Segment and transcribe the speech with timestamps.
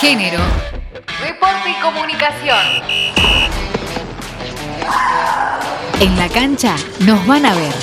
[0.00, 0.38] Género.
[1.22, 2.58] Deporte y comunicación.
[6.00, 7.74] En la cancha nos van a ver.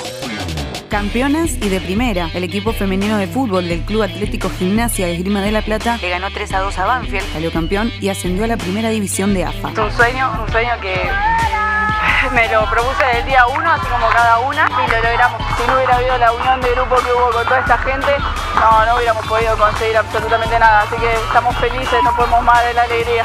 [0.90, 2.32] Campeonas y de primera.
[2.34, 6.32] El equipo femenino de fútbol del Club Atlético Gimnasia Esgrima de la Plata le ganó
[6.32, 9.70] 3 a 2 a Banfield, salió campeón y ascendió a la primera división de AFA.
[9.74, 10.96] Es un sueño, un sueño que
[12.34, 15.42] me lo propuse desde el día uno, así como cada una, y lo logramos.
[15.56, 18.08] Si no hubiera habido la unión de grupo que hubo con toda esta gente,
[18.60, 20.82] no, no hubiéramos podido conseguir absolutamente nada.
[20.82, 23.24] Así que estamos felices, no podemos más de la alegría.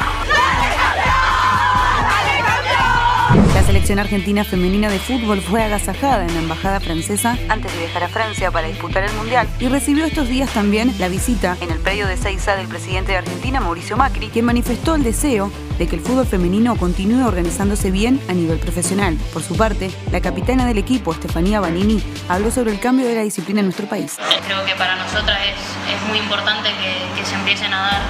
[3.83, 8.07] Selección argentina femenina de fútbol fue agasajada en la embajada francesa antes de viajar a
[8.07, 12.07] Francia para disputar el mundial y recibió estos días también la visita en el predio
[12.07, 16.01] de Seiza del presidente de Argentina, Mauricio Macri, quien manifestó el deseo de que el
[16.01, 19.17] fútbol femenino continúe organizándose bien a nivel profesional.
[19.33, 23.23] Por su parte, la capitana del equipo, Estefanía Banini, habló sobre el cambio de la
[23.23, 24.15] disciplina en nuestro país.
[24.47, 28.01] Creo que para nosotras es, es muy importante que, que se empiecen a dar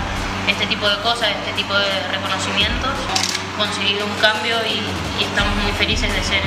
[0.47, 3.42] este tipo de cosas, este tipo de reconocimientos.
[3.57, 6.41] Conseguido un cambio y, estamos muy felices de ser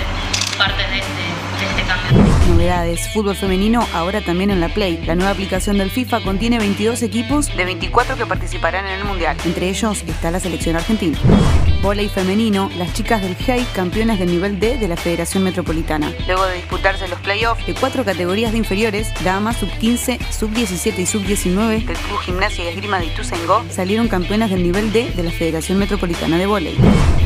[0.59, 2.26] parte de este cambio.
[2.57, 5.05] Novedades, fútbol femenino ahora también en la Play.
[5.05, 9.37] La nueva aplicación del FIFA contiene 22 equipos de 24 que participarán en el Mundial.
[9.45, 11.19] Entre ellos está la selección argentina.
[11.83, 16.11] Voley femenino, las chicas del GEI campeonas del nivel D de la Federación Metropolitana.
[16.27, 21.85] Luego de disputarse los playoffs de cuatro categorías de inferiores, damas, sub-15, sub-17 y sub-19
[21.85, 25.79] del Club Gimnasia y Esgrima de Ituzaingó, salieron campeonas del nivel D de la Federación
[25.79, 26.77] Metropolitana de Voley.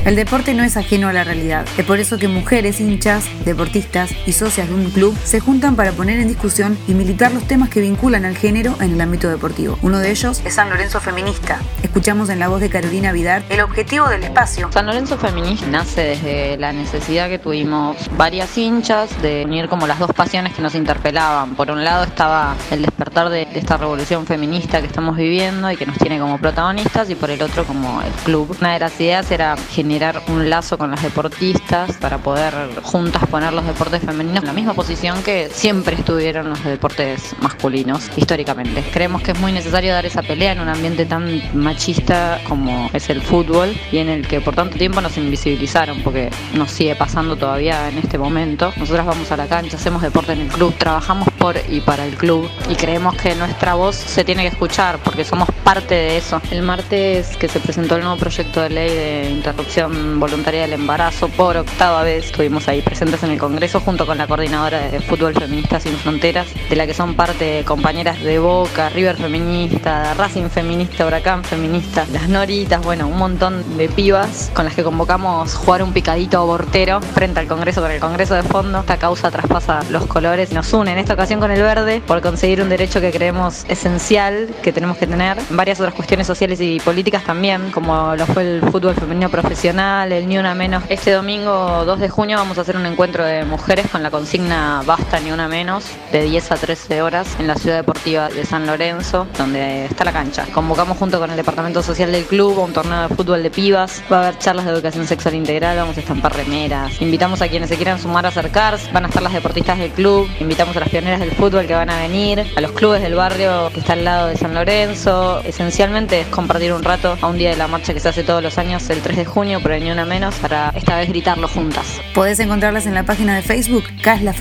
[0.04, 1.66] El deporte no es ajeno a la realidad.
[1.78, 5.92] Es por eso que mujeres, hinchas, deportistas y socias de un club se juntan para
[5.92, 9.78] poner en discusión y militar los temas que vinculan al género en el ámbito deportivo.
[9.82, 11.58] Uno de ellos es San Lorenzo Feminista.
[11.82, 14.70] Escuchamos en la voz de Carolina Vidar el objetivo del espacio.
[14.72, 19.98] San Lorenzo Feminista nace desde la necesidad que tuvimos varias hinchas de unir como las
[19.98, 21.54] dos pasiones que nos interpelaban.
[21.54, 25.86] Por un lado estaba el despertar de, esta revolución feminista que estamos viviendo y que
[25.86, 28.56] nos tiene como protagonistas y por el otro como el club.
[28.60, 33.52] Una de las ideas era generar un lazo con las deportistas para poder juntas poner
[33.52, 38.82] los deportes femeninos en la misma posición que siempre estuvieron los deportes masculinos históricamente.
[38.92, 43.10] Creemos que es muy necesario dar esa pelea en un ambiente tan machista como es
[43.10, 47.36] el fútbol y en el que por tanto tiempo nos invisibilizaron porque nos sigue pasando
[47.36, 48.72] todavía en este momento.
[48.76, 52.14] Nosotras vamos a la cancha, hacemos deporte en el club, trabajamos por y para el
[52.14, 56.40] club y creemos que nuestra voz se tiene que escuchar porque somos parte de eso.
[56.50, 61.28] El martes que se presentó el nuevo proyecto de ley de interrupción voluntaria del embarazo
[61.28, 65.34] por octava vez estuvimos ahí presentes en el Congreso junto con la coordinadora de fútbol
[65.34, 71.06] feminista sin fronteras, de la que son parte compañeras de Boca, River feminista, Racing feminista,
[71.06, 75.92] Huracán feminista, las Noritas, bueno, un montón de pibas con las que convocamos jugar un
[75.92, 78.80] picadito abortero frente al Congreso con el Congreso de fondo.
[78.80, 82.20] Esta causa traspasa los colores y nos une en esta ocasión con el verde por
[82.20, 85.38] conseguir un derecho que creemos esencial que tenemos que tener.
[85.50, 90.28] Varias otras cuestiones sociales y políticas también, como lo fue el fútbol femenino profesional, el
[90.28, 90.84] Ni Una Menos.
[90.88, 94.82] Este domingo 2 de junio vamos a hacer un encuentro de mujeres con la consigna
[94.90, 98.66] Basta Ni Una Menos de 10 a 13 horas en la ciudad deportiva de San
[98.66, 100.46] Lorenzo, donde está la cancha.
[100.52, 104.02] Convocamos junto con el departamento social del club a un torneo de fútbol de pibas.
[104.10, 107.00] Va a haber charlas de educación sexual integral, vamos a estampar remeras.
[107.00, 108.90] Invitamos a quienes se quieran sumar a acercarse.
[108.90, 110.28] Van a estar las deportistas del club.
[110.40, 113.70] Invitamos a las pioneras del fútbol que van a venir, a los clubes del barrio
[113.72, 115.40] que está al lado de San Lorenzo.
[115.44, 118.42] Esencialmente es compartir un rato a un día de la marcha que se hace todos
[118.42, 122.00] los años, el 3 de junio, pero ni una menos, para esta vez gritarlo juntas.
[122.12, 124.32] Podés encontrarlas en la página de Facebook Casla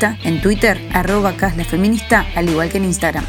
[0.00, 3.24] En Twitter arroba Casla Feminista, al igual que en Instagram.